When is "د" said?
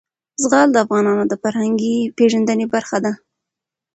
0.71-0.77, 1.27-1.33